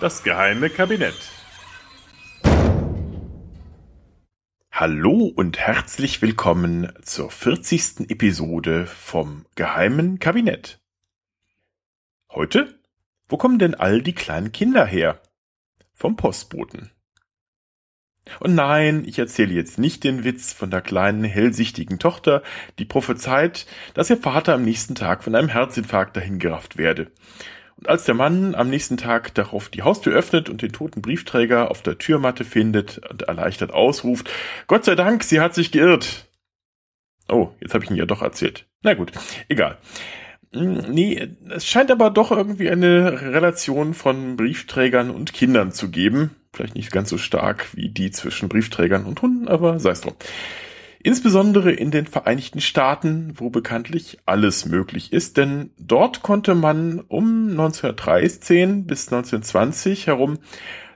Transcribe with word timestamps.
Das 0.00 0.22
geheime 0.24 0.68
Kabinett. 0.68 1.14
Hallo 4.70 5.32
und 5.34 5.58
herzlich 5.58 6.22
willkommen 6.22 6.92
zur 7.02 7.30
40. 7.30 8.10
Episode 8.10 8.86
vom 8.86 9.44
geheimen 9.54 10.18
Kabinett. 10.18 10.80
Heute? 12.30 12.80
Wo 13.28 13.36
kommen 13.36 13.58
denn 13.58 13.74
all 13.74 14.02
die 14.02 14.14
kleinen 14.14 14.52
Kinder 14.52 14.84
her? 14.84 15.20
Vom 15.94 16.16
Postboten. 16.16 16.90
Und 18.40 18.54
nein, 18.54 19.04
ich 19.06 19.18
erzähle 19.18 19.52
jetzt 19.52 19.78
nicht 19.78 20.04
den 20.04 20.24
Witz 20.24 20.52
von 20.52 20.70
der 20.70 20.80
kleinen 20.80 21.24
hellsichtigen 21.24 21.98
Tochter, 21.98 22.42
die 22.78 22.84
prophezeit, 22.84 23.66
dass 23.94 24.10
ihr 24.10 24.16
Vater 24.16 24.54
am 24.54 24.62
nächsten 24.62 24.94
Tag 24.94 25.24
von 25.24 25.34
einem 25.34 25.48
Herzinfarkt 25.48 26.16
dahingerafft 26.16 26.76
werde. 26.76 27.10
Und 27.76 27.88
als 27.88 28.04
der 28.04 28.14
Mann 28.14 28.54
am 28.54 28.70
nächsten 28.70 28.96
Tag 28.96 29.34
darauf 29.34 29.68
die 29.68 29.82
Haustür 29.82 30.14
öffnet 30.14 30.48
und 30.48 30.62
den 30.62 30.72
toten 30.72 31.02
Briefträger 31.02 31.70
auf 31.70 31.82
der 31.82 31.98
Türmatte 31.98 32.44
findet 32.44 32.98
und 33.10 33.22
erleichtert 33.22 33.72
ausruft, 33.72 34.30
Gott 34.68 34.84
sei 34.84 34.94
Dank, 34.94 35.24
sie 35.24 35.40
hat 35.40 35.54
sich 35.54 35.72
geirrt. 35.72 36.28
Oh, 37.28 37.50
jetzt 37.60 37.74
habe 37.74 37.82
ich 37.84 37.90
ihn 37.90 37.96
ja 37.96 38.06
doch 38.06 38.22
erzählt. 38.22 38.66
Na 38.82 38.94
gut, 38.94 39.10
egal. 39.48 39.78
Nee, 40.54 41.30
es 41.48 41.66
scheint 41.66 41.90
aber 41.90 42.10
doch 42.10 42.30
irgendwie 42.30 42.68
eine 42.68 43.22
Relation 43.22 43.94
von 43.94 44.36
Briefträgern 44.36 45.10
und 45.10 45.32
Kindern 45.32 45.72
zu 45.72 45.90
geben. 45.90 46.36
Vielleicht 46.52 46.74
nicht 46.74 46.92
ganz 46.92 47.08
so 47.08 47.16
stark 47.16 47.74
wie 47.74 47.88
die 47.88 48.10
zwischen 48.10 48.50
Briefträgern 48.50 49.06
und 49.06 49.22
Hunden, 49.22 49.48
aber 49.48 49.80
sei 49.80 49.90
es 49.90 50.02
drum. 50.02 50.14
Insbesondere 51.02 51.72
in 51.72 51.90
den 51.90 52.06
Vereinigten 52.06 52.60
Staaten, 52.60 53.32
wo 53.36 53.50
bekanntlich 53.50 54.18
alles 54.26 54.66
möglich 54.66 55.12
ist, 55.12 55.36
denn 55.36 55.70
dort 55.78 56.22
konnte 56.22 56.54
man 56.54 57.00
um 57.00 57.48
1913 57.50 58.86
bis 58.86 59.08
1920 59.08 60.06
herum 60.06 60.38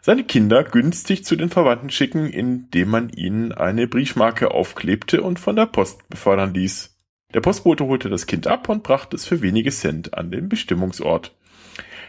seine 0.02 0.22
Kinder 0.22 0.62
günstig 0.62 1.24
zu 1.24 1.34
den 1.34 1.50
Verwandten 1.50 1.90
schicken, 1.90 2.26
indem 2.26 2.90
man 2.90 3.08
ihnen 3.08 3.50
eine 3.50 3.88
Briefmarke 3.88 4.52
aufklebte 4.52 5.22
und 5.22 5.40
von 5.40 5.56
der 5.56 5.66
Post 5.66 6.08
befördern 6.08 6.54
ließ. 6.54 6.95
Der 7.34 7.40
Postbote 7.40 7.84
holte 7.84 8.08
das 8.08 8.26
Kind 8.26 8.46
ab 8.46 8.68
und 8.68 8.82
brachte 8.82 9.16
es 9.16 9.24
für 9.26 9.42
wenige 9.42 9.70
Cent 9.70 10.14
an 10.14 10.30
den 10.30 10.48
Bestimmungsort. 10.48 11.36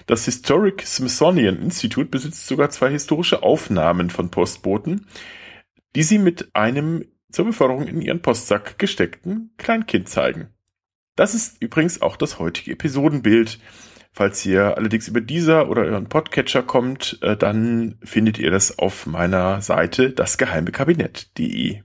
Das 0.05 0.25
Historic 0.25 0.83
Smithsonian 0.83 1.57
Institute 1.57 2.09
besitzt 2.09 2.47
sogar 2.47 2.69
zwei 2.69 2.89
historische 2.91 3.43
Aufnahmen 3.43 4.09
von 4.09 4.31
Postboten, 4.31 5.05
die 5.95 6.03
sie 6.03 6.17
mit 6.17 6.55
einem 6.55 7.05
zur 7.29 7.45
Beförderung 7.45 7.87
in 7.87 8.01
ihren 8.01 8.21
Postsack 8.21 8.79
gesteckten 8.79 9.51
Kleinkind 9.57 10.07
zeigen. 10.07 10.47
Das 11.15 11.33
ist 11.33 11.61
übrigens 11.61 12.01
auch 12.01 12.15
das 12.15 12.39
heutige 12.39 12.71
Episodenbild. 12.71 13.59
Falls 14.13 14.45
ihr 14.45 14.77
allerdings 14.77 15.07
über 15.07 15.19
dieser 15.19 15.69
oder 15.69 15.83
euren 15.83 16.09
Podcatcher 16.09 16.63
kommt, 16.63 17.19
äh, 17.21 17.35
dann 17.35 17.99
findet 18.03 18.39
ihr 18.39 18.49
das 18.49 18.79
auf 18.79 19.05
meiner 19.05 19.61
Seite 19.61 20.11
dasgeheimekabinett.de. 20.11 21.81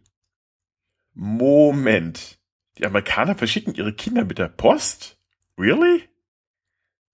Moment. 1.14 2.41
Die 2.78 2.86
Amerikaner 2.86 3.34
verschicken 3.34 3.74
ihre 3.74 3.92
Kinder 3.92 4.24
mit 4.24 4.38
der 4.38 4.48
Post? 4.48 5.18
Really? 5.58 6.08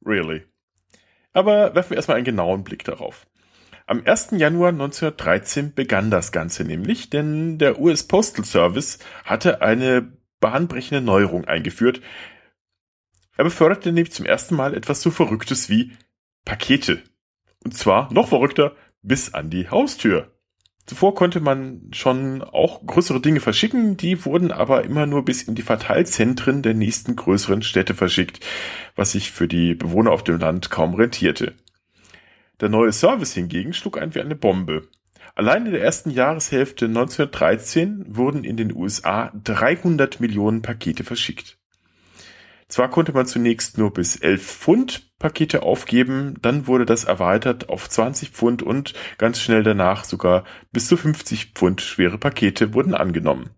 Really. 0.05 0.45
Aber 1.33 1.75
werfen 1.75 1.91
wir 1.91 1.97
erstmal 1.97 2.17
einen 2.17 2.25
genauen 2.25 2.65
Blick 2.65 2.85
darauf. 2.85 3.27
Am 3.87 4.03
1. 4.05 4.33
Januar 4.33 4.69
1913 4.69 5.75
begann 5.75 6.11
das 6.11 6.31
Ganze 6.31 6.65
nämlich, 6.65 7.11
denn 7.11 7.59
der 7.59 7.81
US 7.81 8.07
Postal 8.07 8.45
Service 8.45 8.99
hatte 9.25 9.63
eine 9.63 10.13
bahnbrechende 10.41 11.01
Neuerung 11.01 11.47
eingeführt. 11.47 12.03
Er 13.37 13.45
beförderte 13.45 13.93
nämlich 13.93 14.13
zum 14.13 14.27
ersten 14.27 14.57
Mal 14.57 14.75
etwas 14.75 15.01
so 15.01 15.11
Verrücktes 15.11 15.71
wie 15.71 15.93
Pakete. 16.45 17.03
Und 17.65 17.77
zwar 17.77 18.13
noch 18.13 18.29
verrückter 18.29 18.77
bis 19.03 19.33
an 19.33 19.51
die 19.51 19.69
Haustür. 19.71 20.38
Zuvor 20.89 21.15
konnte 21.15 21.41
man 21.41 21.83
schon 21.93 22.43
auch 22.43 22.87
größere 22.87 23.21
Dinge 23.21 23.41
verschicken, 23.41 23.99
die 23.99 24.25
wurden 24.25 24.51
aber 24.51 24.85
immer 24.85 25.05
nur 25.05 25.23
bis 25.23 25.43
in 25.43 25.55
die 25.55 25.61
Verteilzentren 25.61 26.63
der 26.63 26.73
nächsten 26.73 27.15
größeren 27.15 27.61
Städte 27.61 27.93
verschickt, 27.93 28.41
was 28.97 29.13
sich 29.13 29.31
für 29.31 29.49
die 29.49 29.75
Bewohner 29.75 30.13
auf 30.13 30.25
dem 30.25 30.39
Land 30.39 30.71
kaum 30.71 30.95
rentierte. 30.95 31.53
Der 32.61 32.71
neue 32.71 32.91
Service 32.93 33.35
hingegen 33.35 33.75
schlug 33.75 34.01
ein 34.01 34.15
wie 34.15 34.23
eine 34.23 34.35
Bombe. 34.35 34.89
Allein 35.35 35.67
in 35.67 35.73
der 35.73 35.83
ersten 35.83 36.09
Jahreshälfte 36.09 36.87
1913 36.87 38.07
wurden 38.09 38.43
in 38.43 38.57
den 38.57 38.75
USA 38.75 39.31
300 39.45 40.21
Millionen 40.21 40.63
Pakete 40.63 41.05
verschickt. 41.05 41.58
Zwar 42.69 42.91
konnte 42.91 43.13
man 43.13 43.27
zunächst 43.27 43.79
nur 43.79 43.93
bis 43.93 44.17
11 44.17 44.43
Pfund 44.47 45.19
Pakete 45.19 45.63
aufgeben, 45.63 46.37
dann 46.43 46.67
wurde 46.67 46.85
das 46.85 47.05
erweitert 47.05 47.71
auf 47.71 47.89
20 47.89 48.31
Pfund 48.31 48.63
und 48.63 48.93
ganz 49.17 49.41
schnell 49.41 49.63
danach 49.63 50.05
sogar 50.05 50.45
bis 50.71 50.87
zu 50.87 50.97
50 50.97 51.53
Pfund 51.55 51.81
schwere 51.81 52.19
Pakete 52.19 52.75
wurden 52.75 52.95
angenommen. 52.95 53.51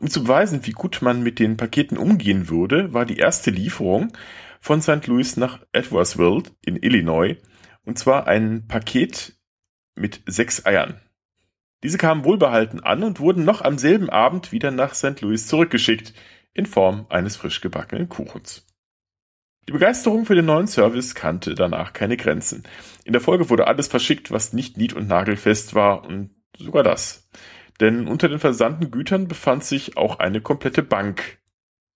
Um 0.00 0.08
zu 0.08 0.24
beweisen, 0.24 0.66
wie 0.66 0.72
gut 0.72 1.02
man 1.02 1.22
mit 1.22 1.38
den 1.38 1.56
Paketen 1.56 1.98
umgehen 1.98 2.48
würde, 2.48 2.92
war 2.94 3.04
die 3.04 3.18
erste 3.18 3.50
Lieferung 3.50 4.12
von 4.60 4.80
St. 4.80 5.06
Louis 5.06 5.36
nach 5.36 5.60
Edwardsville 5.72 6.44
in 6.64 6.76
Illinois 6.76 7.36
und 7.84 7.98
zwar 7.98 8.26
ein 8.26 8.66
Paket 8.68 9.34
mit 9.94 10.22
sechs 10.26 10.64
Eiern. 10.64 11.00
Diese 11.82 11.98
kamen 11.98 12.24
wohlbehalten 12.24 12.80
an 12.80 13.02
und 13.02 13.20
wurden 13.20 13.44
noch 13.44 13.60
am 13.60 13.76
selben 13.76 14.08
Abend 14.08 14.52
wieder 14.52 14.70
nach 14.70 14.94
St. 14.94 15.20
Louis 15.20 15.46
zurückgeschickt, 15.46 16.14
in 16.54 16.66
Form 16.66 17.06
eines 17.08 17.36
frisch 17.36 17.60
gebackenen 17.60 18.08
Kuchens. 18.08 18.66
Die 19.68 19.72
Begeisterung 19.72 20.26
für 20.26 20.34
den 20.34 20.46
neuen 20.46 20.66
Service 20.66 21.14
kannte 21.14 21.54
danach 21.54 21.92
keine 21.92 22.16
Grenzen. 22.16 22.64
In 23.04 23.12
der 23.12 23.22
Folge 23.22 23.48
wurde 23.48 23.68
alles 23.68 23.86
verschickt, 23.86 24.32
was 24.32 24.52
nicht 24.52 24.76
nied- 24.76 24.94
und 24.94 25.06
nagelfest 25.06 25.74
war, 25.74 26.04
und 26.04 26.30
sogar 26.58 26.82
das. 26.82 27.30
Denn 27.80 28.08
unter 28.08 28.28
den 28.28 28.40
versandten 28.40 28.90
Gütern 28.90 29.28
befand 29.28 29.64
sich 29.64 29.96
auch 29.96 30.18
eine 30.18 30.40
komplette 30.40 30.82
Bank. 30.82 31.38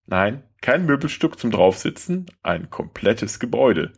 Nein, 0.07 0.45
kein 0.61 0.87
Möbelstück 0.87 1.39
zum 1.39 1.51
Draufsitzen, 1.51 2.27
ein 2.43 2.71
komplettes 2.71 3.41
Gebäude. 3.41 3.93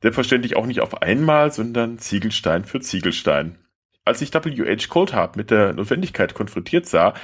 Selbstverständlich 0.00 0.56
auch 0.56 0.66
nicht 0.66 0.80
auf 0.80 1.02
einmal, 1.02 1.52
sondern 1.52 1.98
Ziegelstein 1.98 2.64
für 2.64 2.80
Ziegelstein. 2.80 3.58
Als 4.04 4.18
sich 4.18 4.32
W.H. 4.32 4.88
Coulthard 4.88 5.36
mit 5.36 5.50
der 5.50 5.72
Notwendigkeit 5.74 6.34
konfrontiert 6.34 6.86
sah, 6.86 7.14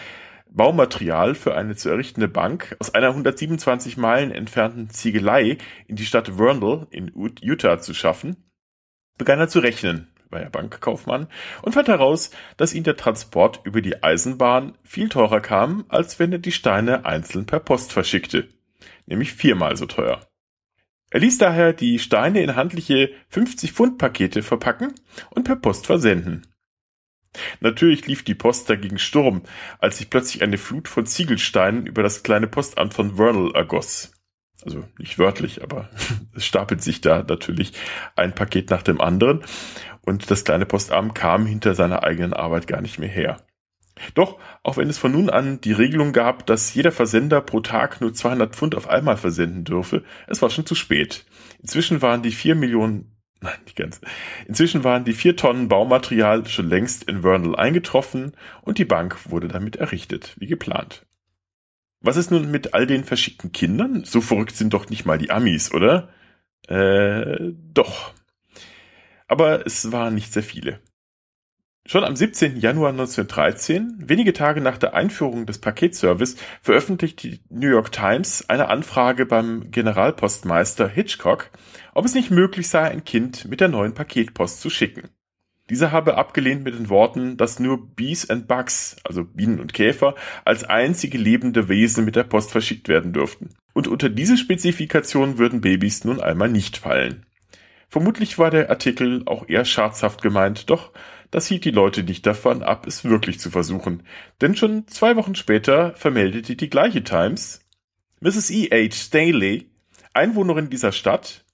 Baumaterial 0.52 1.34
für 1.34 1.54
eine 1.54 1.76
zu 1.76 1.88
errichtende 1.90 2.28
Bank 2.28 2.76
aus 2.80 2.94
einer 2.94 3.08
127 3.08 3.96
Meilen 3.96 4.32
entfernten 4.32 4.90
Ziegelei 4.90 5.58
in 5.86 5.96
die 5.96 6.04
Stadt 6.04 6.28
Vernal 6.36 6.86
in 6.90 7.12
Utah 7.14 7.78
zu 7.78 7.94
schaffen, 7.94 8.36
begann 9.16 9.38
er 9.38 9.48
zu 9.48 9.60
rechnen, 9.60 10.12
war 10.28 10.40
er 10.40 10.50
Bankkaufmann, 10.50 11.28
und 11.62 11.72
fand 11.72 11.88
heraus, 11.88 12.30
dass 12.56 12.74
ihm 12.74 12.82
der 12.82 12.96
Transport 12.96 13.60
über 13.64 13.80
die 13.80 14.02
Eisenbahn 14.02 14.76
viel 14.82 15.08
teurer 15.08 15.40
kam, 15.40 15.84
als 15.88 16.18
wenn 16.18 16.32
er 16.32 16.38
die 16.38 16.52
Steine 16.52 17.04
einzeln 17.04 17.46
per 17.46 17.60
Post 17.60 17.92
verschickte, 17.92 18.48
nämlich 19.06 19.32
viermal 19.32 19.76
so 19.76 19.86
teuer. 19.86 20.20
Er 21.10 21.20
ließ 21.20 21.38
daher 21.38 21.72
die 21.72 21.98
Steine 21.98 22.42
in 22.42 22.56
handliche 22.56 23.10
50-Pfund-Pakete 23.32 24.42
verpacken 24.42 24.94
und 25.30 25.44
per 25.44 25.56
Post 25.56 25.86
versenden. 25.86 26.46
Natürlich 27.60 28.06
lief 28.06 28.24
die 28.24 28.34
Post 28.34 28.68
dagegen 28.68 28.98
Sturm, 28.98 29.42
als 29.78 29.98
sich 29.98 30.10
plötzlich 30.10 30.42
eine 30.42 30.58
Flut 30.58 30.88
von 30.88 31.06
Ziegelsteinen 31.06 31.86
über 31.86 32.02
das 32.02 32.22
kleine 32.22 32.46
Postamt 32.48 32.94
von 32.94 33.16
Vernal 33.16 33.52
ergoss. 33.54 34.12
Also 34.64 34.84
nicht 34.98 35.18
wörtlich, 35.18 35.62
aber 35.62 35.88
es 36.34 36.44
stapelt 36.44 36.82
sich 36.82 37.00
da 37.00 37.22
natürlich 37.22 37.72
ein 38.16 38.34
Paket 38.34 38.70
nach 38.70 38.82
dem 38.82 39.00
anderen 39.00 39.42
und 40.02 40.30
das 40.30 40.44
kleine 40.44 40.66
Postamt 40.66 41.14
kam 41.14 41.46
hinter 41.46 41.74
seiner 41.74 42.02
eigenen 42.02 42.32
Arbeit 42.32 42.66
gar 42.66 42.80
nicht 42.80 42.98
mehr 42.98 43.08
her. 43.08 43.38
Doch, 44.14 44.38
auch 44.62 44.76
wenn 44.76 44.88
es 44.88 44.98
von 44.98 45.12
nun 45.12 45.30
an 45.30 45.60
die 45.60 45.72
Regelung 45.72 46.12
gab, 46.12 46.46
dass 46.46 46.72
jeder 46.72 46.92
Versender 46.92 47.40
pro 47.40 47.60
Tag 47.60 48.00
nur 48.00 48.14
200 48.14 48.54
Pfund 48.54 48.74
auf 48.74 48.88
einmal 48.88 49.16
versenden 49.16 49.64
dürfe, 49.64 50.04
es 50.26 50.40
war 50.40 50.50
schon 50.50 50.66
zu 50.66 50.74
spät. 50.74 51.26
Inzwischen 51.60 52.00
waren 52.00 52.22
die 52.22 52.30
vier 52.30 52.54
Millionen, 52.54 53.09
nein, 53.40 53.58
nicht 53.64 53.76
ganz, 53.76 54.00
inzwischen 54.46 54.84
waren 54.84 55.04
die 55.04 55.12
vier 55.12 55.36
Tonnen 55.36 55.68
Baumaterial 55.68 56.46
schon 56.46 56.68
längst 56.68 57.04
in 57.04 57.22
Vernal 57.22 57.56
eingetroffen 57.56 58.32
und 58.62 58.78
die 58.78 58.84
Bank 58.84 59.30
wurde 59.30 59.48
damit 59.48 59.76
errichtet, 59.76 60.34
wie 60.38 60.46
geplant. 60.46 61.06
Was 62.02 62.16
ist 62.16 62.30
nun 62.30 62.50
mit 62.50 62.72
all 62.72 62.86
den 62.86 63.04
verschickten 63.04 63.52
Kindern? 63.52 64.04
So 64.04 64.20
verrückt 64.20 64.56
sind 64.56 64.72
doch 64.72 64.88
nicht 64.88 65.04
mal 65.04 65.18
die 65.18 65.30
Amis, 65.30 65.72
oder? 65.72 66.08
Äh, 66.66 67.52
doch. 67.72 68.14
Aber 69.28 69.66
es 69.66 69.92
waren 69.92 70.14
nicht 70.14 70.32
sehr 70.32 70.42
viele. 70.42 70.80
Schon 71.90 72.04
am 72.04 72.14
17. 72.14 72.60
Januar 72.60 72.90
1913, 72.90 73.96
wenige 73.98 74.32
Tage 74.32 74.60
nach 74.60 74.78
der 74.78 74.94
Einführung 74.94 75.44
des 75.44 75.58
Paketservice, 75.58 76.36
veröffentlicht 76.62 77.20
die 77.24 77.40
New 77.50 77.66
York 77.68 77.90
Times 77.90 78.48
eine 78.48 78.68
Anfrage 78.68 79.26
beim 79.26 79.72
Generalpostmeister 79.72 80.86
Hitchcock, 80.86 81.50
ob 81.92 82.04
es 82.04 82.14
nicht 82.14 82.30
möglich 82.30 82.68
sei, 82.68 82.82
ein 82.82 83.02
Kind 83.02 83.46
mit 83.50 83.60
der 83.60 83.66
neuen 83.66 83.92
Paketpost 83.92 84.60
zu 84.60 84.70
schicken. 84.70 85.08
Dieser 85.68 85.90
habe 85.90 86.16
abgelehnt 86.16 86.62
mit 86.62 86.76
den 86.76 86.90
Worten, 86.90 87.36
dass 87.36 87.58
nur 87.58 87.92
Bees 87.96 88.30
and 88.30 88.46
Bugs, 88.46 88.94
also 89.02 89.24
Bienen 89.24 89.58
und 89.58 89.74
Käfer, 89.74 90.14
als 90.44 90.62
einzige 90.62 91.18
lebende 91.18 91.68
Wesen 91.68 92.04
mit 92.04 92.14
der 92.14 92.22
Post 92.22 92.52
verschickt 92.52 92.88
werden 92.88 93.12
dürften. 93.12 93.48
Und 93.72 93.88
unter 93.88 94.08
diese 94.08 94.36
Spezifikation 94.36 95.38
würden 95.38 95.60
Babys 95.60 96.04
nun 96.04 96.20
einmal 96.20 96.50
nicht 96.50 96.76
fallen. 96.76 97.26
Vermutlich 97.88 98.38
war 98.38 98.52
der 98.52 98.70
Artikel 98.70 99.24
auch 99.26 99.48
eher 99.48 99.64
scherzhaft 99.64 100.22
gemeint, 100.22 100.70
doch 100.70 100.92
das 101.30 101.46
hielt 101.46 101.64
die 101.64 101.70
Leute 101.70 102.02
nicht 102.02 102.26
davon 102.26 102.62
ab, 102.62 102.86
es 102.86 103.04
wirklich 103.04 103.38
zu 103.40 103.50
versuchen. 103.50 104.02
Denn 104.40 104.56
schon 104.56 104.86
zwei 104.88 105.16
Wochen 105.16 105.34
später 105.34 105.94
vermeldete 105.94 106.56
die 106.56 106.70
gleiche 106.70 107.04
Times, 107.04 107.60
Mrs. 108.20 108.50
E. 108.50 108.68
H. 108.70 108.94
Staley, 108.94 109.70
Einwohnerin 110.12 110.70
dieser 110.70 110.92
Stadt, 110.92 111.44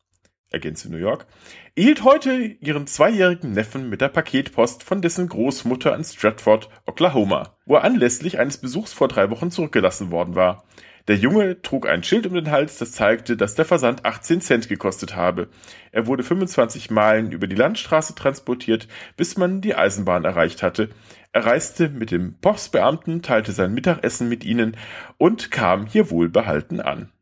ergänze 0.50 0.90
New 0.90 0.98
York, 0.98 1.26
erhielt 1.74 2.04
heute 2.04 2.32
ihren 2.34 2.86
zweijährigen 2.86 3.52
Neffen 3.52 3.90
mit 3.90 4.00
der 4.00 4.08
Paketpost 4.08 4.82
von 4.82 5.02
dessen 5.02 5.28
Großmutter 5.28 5.94
in 5.94 6.04
Stratford, 6.04 6.70
Oklahoma, 6.86 7.56
wo 7.66 7.74
er 7.74 7.84
anlässlich 7.84 8.38
eines 8.38 8.58
Besuchs 8.58 8.92
vor 8.92 9.08
drei 9.08 9.30
Wochen 9.30 9.50
zurückgelassen 9.50 10.10
worden 10.10 10.34
war. 10.34 10.64
Der 11.08 11.16
Junge 11.16 11.62
trug 11.62 11.86
ein 11.86 12.02
Schild 12.02 12.26
um 12.26 12.34
den 12.34 12.50
Hals, 12.50 12.78
das 12.78 12.90
zeigte, 12.90 13.36
dass 13.36 13.54
der 13.54 13.64
Versand 13.64 14.04
18 14.04 14.40
Cent 14.40 14.68
gekostet 14.68 15.14
habe. 15.14 15.48
Er 15.92 16.08
wurde 16.08 16.24
25 16.24 16.90
Meilen 16.90 17.30
über 17.30 17.46
die 17.46 17.54
Landstraße 17.54 18.16
transportiert, 18.16 18.88
bis 19.16 19.36
man 19.36 19.60
die 19.60 19.76
Eisenbahn 19.76 20.24
erreicht 20.24 20.64
hatte. 20.64 20.88
Er 21.32 21.46
reiste 21.46 21.90
mit 21.90 22.10
dem 22.10 22.34
Postbeamten, 22.40 23.22
teilte 23.22 23.52
sein 23.52 23.72
Mittagessen 23.72 24.28
mit 24.28 24.44
ihnen 24.44 24.76
und 25.16 25.52
kam 25.52 25.86
hier 25.86 26.10
wohlbehalten 26.10 26.80
an. 26.80 27.12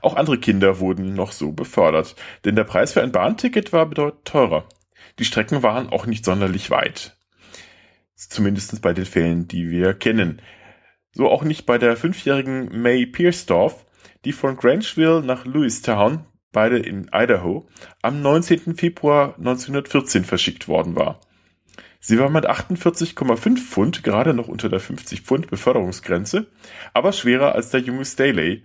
Auch 0.00 0.16
andere 0.16 0.38
Kinder 0.38 0.80
wurden 0.80 1.14
noch 1.14 1.32
so 1.32 1.52
befördert, 1.52 2.16
denn 2.44 2.56
der 2.56 2.64
Preis 2.64 2.92
für 2.92 3.02
ein 3.02 3.12
Bahnticket 3.12 3.72
war 3.72 3.86
bedeutend 3.86 4.24
teurer. 4.24 4.66
Die 5.18 5.24
Strecken 5.24 5.62
waren 5.62 5.90
auch 5.90 6.06
nicht 6.06 6.24
sonderlich 6.24 6.70
weit. 6.70 7.16
Zumindest 8.14 8.80
bei 8.82 8.92
den 8.92 9.06
Fällen, 9.06 9.48
die 9.48 9.70
wir 9.70 9.94
kennen. 9.94 10.40
So 11.12 11.28
auch 11.28 11.42
nicht 11.42 11.66
bei 11.66 11.78
der 11.78 11.96
fünfjährigen 11.96 12.82
May 12.82 13.06
Piersdorf, 13.06 13.86
die 14.24 14.32
von 14.32 14.56
Grangeville 14.56 15.22
nach 15.22 15.44
Lewistown, 15.44 16.24
beide 16.52 16.78
in 16.78 17.10
Idaho, 17.12 17.68
am 18.02 18.22
19. 18.22 18.76
Februar 18.76 19.36
1914 19.38 20.24
verschickt 20.24 20.68
worden 20.68 20.96
war. 20.96 21.20
Sie 22.00 22.18
war 22.18 22.30
mit 22.30 22.48
48,5 22.48 23.58
Pfund 23.58 24.02
gerade 24.02 24.32
noch 24.32 24.48
unter 24.48 24.68
der 24.68 24.80
50 24.80 25.20
Pfund 25.20 25.50
Beförderungsgrenze, 25.50 26.46
aber 26.94 27.12
schwerer 27.12 27.54
als 27.54 27.70
der 27.70 27.80
junge 27.80 28.06
Staley, 28.06 28.64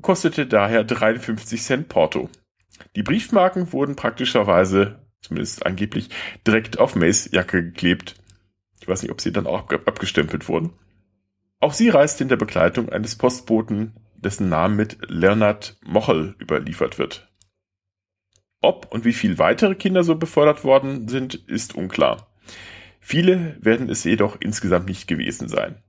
kostete 0.00 0.46
daher 0.46 0.84
53 0.84 1.60
Cent 1.60 1.88
Porto. 1.88 2.30
Die 2.96 3.02
Briefmarken 3.02 3.72
wurden 3.72 3.96
praktischerweise, 3.96 5.06
zumindest 5.20 5.66
angeblich, 5.66 6.08
direkt 6.46 6.78
auf 6.78 6.96
Mays 6.96 7.30
Jacke 7.32 7.62
geklebt. 7.62 8.14
Ich 8.80 8.88
weiß 8.88 9.02
nicht, 9.02 9.12
ob 9.12 9.20
sie 9.20 9.32
dann 9.32 9.46
auch 9.46 9.70
abgestempelt 9.70 10.48
wurden. 10.48 10.72
Auch 11.60 11.74
sie 11.74 11.90
reiste 11.90 12.24
in 12.24 12.30
der 12.30 12.36
Begleitung 12.36 12.88
eines 12.88 13.16
Postboten, 13.16 13.94
dessen 14.16 14.48
Name 14.48 14.74
mit 14.76 14.98
Leonard 15.08 15.76
Mochel 15.84 16.34
überliefert 16.40 16.98
wird. 16.98 17.28
Ob 18.62 18.90
und 18.92 19.04
wie 19.04 19.12
viel 19.12 19.38
weitere 19.38 19.74
Kinder 19.74 20.02
so 20.02 20.16
befördert 20.16 20.64
worden 20.64 21.08
sind, 21.08 21.34
ist 21.34 21.74
unklar. 21.74 22.30
Viele 22.98 23.56
werden 23.60 23.90
es 23.90 24.04
jedoch 24.04 24.36
insgesamt 24.40 24.86
nicht 24.86 25.06
gewesen 25.06 25.48
sein. 25.48 25.82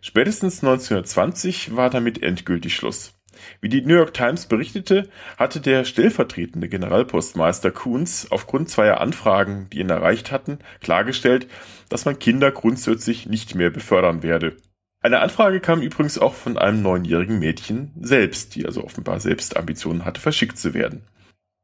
Spätestens 0.00 0.62
1920 0.62 1.76
war 1.76 1.90
damit 1.90 2.22
endgültig 2.22 2.74
Schluss. 2.74 3.14
Wie 3.60 3.68
die 3.68 3.82
New 3.82 3.94
York 3.94 4.14
Times 4.14 4.46
berichtete, 4.46 5.08
hatte 5.36 5.60
der 5.60 5.84
stellvertretende 5.84 6.68
Generalpostmeister 6.68 7.70
Coons 7.70 8.30
aufgrund 8.30 8.68
zweier 8.68 9.00
Anfragen, 9.00 9.68
die 9.70 9.80
ihn 9.80 9.90
erreicht 9.90 10.32
hatten, 10.32 10.58
klargestellt, 10.80 11.48
dass 11.88 12.04
man 12.04 12.18
Kinder 12.18 12.50
grundsätzlich 12.50 13.26
nicht 13.26 13.54
mehr 13.54 13.70
befördern 13.70 14.22
werde. 14.22 14.56
Eine 15.02 15.20
Anfrage 15.20 15.60
kam 15.60 15.80
übrigens 15.80 16.18
auch 16.18 16.34
von 16.34 16.58
einem 16.58 16.82
neunjährigen 16.82 17.38
Mädchen 17.38 17.92
selbst, 17.98 18.54
die 18.54 18.66
also 18.66 18.84
offenbar 18.84 19.18
selbst 19.18 19.56
Ambitionen 19.56 20.04
hatte, 20.04 20.20
verschickt 20.20 20.58
zu 20.58 20.74
werden. 20.74 21.02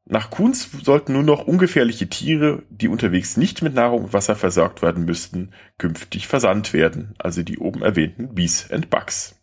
Nach 0.09 0.31
Kuhns 0.31 0.69
sollten 0.83 1.13
nur 1.13 1.23
noch 1.23 1.45
ungefährliche 1.45 2.07
Tiere, 2.07 2.63
die 2.69 2.87
unterwegs 2.87 3.37
nicht 3.37 3.61
mit 3.61 3.75
Nahrung 3.75 4.05
und 4.05 4.13
Wasser 4.13 4.35
versorgt 4.35 4.81
werden 4.81 5.05
müssten, 5.05 5.51
künftig 5.77 6.27
versandt 6.27 6.73
werden, 6.73 7.13
also 7.19 7.43
die 7.43 7.59
oben 7.59 7.83
erwähnten 7.83 8.33
Bees 8.33 8.71
and 8.71 8.89
Bugs. 8.89 9.35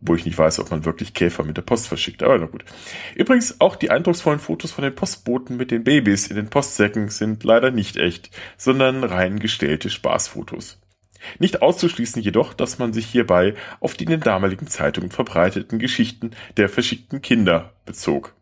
Wo 0.00 0.14
ich 0.14 0.24
nicht 0.24 0.38
weiß, 0.38 0.60
ob 0.60 0.70
man 0.70 0.84
wirklich 0.84 1.14
Käfer 1.14 1.42
mit 1.42 1.56
der 1.56 1.62
Post 1.62 1.88
verschickt, 1.88 2.22
aber 2.22 2.38
na 2.38 2.46
gut. 2.46 2.64
Übrigens, 3.14 3.60
auch 3.60 3.76
die 3.76 3.90
eindrucksvollen 3.90 4.40
Fotos 4.40 4.70
von 4.70 4.84
den 4.84 4.94
Postboten 4.94 5.56
mit 5.56 5.70
den 5.70 5.84
Babys 5.84 6.28
in 6.28 6.36
den 6.36 6.48
Postsäcken 6.48 7.08
sind 7.08 7.44
leider 7.44 7.70
nicht 7.70 7.96
echt, 7.96 8.30
sondern 8.56 9.04
rein 9.04 9.38
gestellte 9.40 9.90
Spaßfotos. 9.90 10.80
Nicht 11.38 11.62
auszuschließen 11.62 12.22
jedoch, 12.22 12.54
dass 12.54 12.78
man 12.78 12.92
sich 12.92 13.06
hierbei 13.06 13.54
auf 13.80 13.94
die 13.94 14.04
in 14.04 14.10
den 14.10 14.20
damaligen 14.20 14.66
Zeitungen 14.66 15.10
verbreiteten 15.10 15.78
Geschichten 15.78 16.30
der 16.56 16.68
verschickten 16.68 17.22
Kinder 17.22 17.72
bezog. 17.84 18.34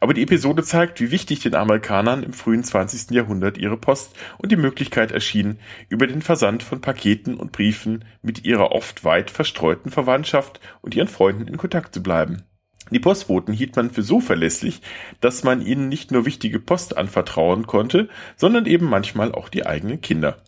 Aber 0.00 0.14
die 0.14 0.22
Episode 0.22 0.62
zeigt, 0.62 1.00
wie 1.00 1.10
wichtig 1.10 1.40
den 1.40 1.54
Amerikanern 1.54 2.22
im 2.22 2.32
frühen 2.32 2.64
20. 2.64 3.10
Jahrhundert 3.10 3.58
ihre 3.58 3.76
Post 3.76 4.16
und 4.38 4.52
die 4.52 4.56
Möglichkeit 4.56 5.12
erschien, 5.12 5.58
über 5.88 6.06
den 6.06 6.22
Versand 6.22 6.62
von 6.62 6.80
Paketen 6.80 7.34
und 7.34 7.52
Briefen 7.52 8.04
mit 8.22 8.44
ihrer 8.44 8.72
oft 8.72 9.04
weit 9.04 9.30
verstreuten 9.30 9.90
Verwandtschaft 9.90 10.60
und 10.80 10.94
ihren 10.94 11.08
Freunden 11.08 11.48
in 11.48 11.56
Kontakt 11.56 11.94
zu 11.94 12.02
bleiben. 12.02 12.44
Die 12.90 13.00
Postboten 13.00 13.54
hielt 13.54 13.76
man 13.76 13.90
für 13.90 14.02
so 14.02 14.20
verlässlich, 14.20 14.82
dass 15.20 15.42
man 15.42 15.64
ihnen 15.64 15.88
nicht 15.88 16.10
nur 16.10 16.26
wichtige 16.26 16.60
Post 16.60 16.96
anvertrauen 16.96 17.66
konnte, 17.66 18.08
sondern 18.36 18.66
eben 18.66 18.86
manchmal 18.86 19.32
auch 19.32 19.48
die 19.48 19.64
eigenen 19.64 20.00
Kinder. 20.02 20.42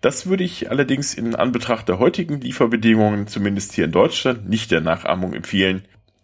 Das 0.00 0.26
würde 0.26 0.44
ich 0.44 0.70
allerdings 0.70 1.14
in 1.14 1.34
Anbetracht 1.34 1.88
der 1.88 1.98
heutigen 1.98 2.40
Lieferbedingungen, 2.40 3.26
zumindest 3.26 3.72
hier 3.72 3.86
in 3.86 3.92
Deutschland, 3.92 4.48
nicht 4.48 4.70
der 4.70 4.80
Nachahmung 4.80 5.32
empfehlen. 5.32 5.82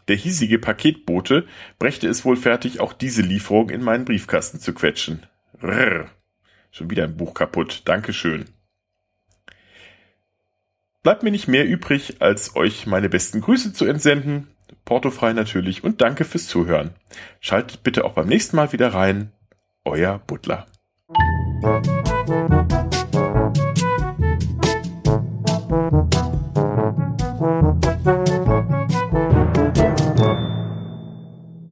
Der 0.08 0.16
hiesige 0.16 0.58
Paketbote 0.58 1.46
brächte 1.78 2.08
es 2.08 2.24
wohl 2.24 2.36
fertig, 2.36 2.80
auch 2.80 2.92
diese 2.92 3.22
Lieferung 3.22 3.70
in 3.70 3.82
meinen 3.82 4.04
Briefkasten 4.04 4.60
zu 4.60 4.74
quetschen. 4.74 5.26
Rrr. 5.62 6.10
Schon 6.70 6.90
wieder 6.90 7.04
ein 7.04 7.16
Buch 7.16 7.34
kaputt. 7.34 7.82
Dankeschön. 7.84 8.46
Bleibt 11.02 11.22
mir 11.22 11.30
nicht 11.30 11.48
mehr 11.48 11.66
übrig, 11.66 12.16
als 12.20 12.56
euch 12.56 12.86
meine 12.86 13.08
besten 13.08 13.40
Grüße 13.40 13.72
zu 13.72 13.84
entsenden. 13.84 14.48
Portofrei 14.84 15.32
natürlich 15.32 15.84
und 15.84 16.00
danke 16.00 16.24
fürs 16.24 16.46
Zuhören. 16.46 16.90
Schaltet 17.40 17.82
bitte 17.82 18.04
auch 18.04 18.14
beim 18.14 18.28
nächsten 18.28 18.56
Mal 18.56 18.72
wieder 18.72 18.94
rein. 18.94 19.32
Euer 19.84 20.20
Butler. 20.26 20.66